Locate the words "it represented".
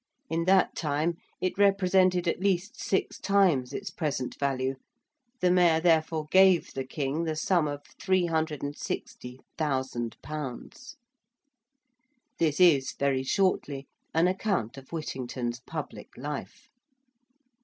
1.41-2.27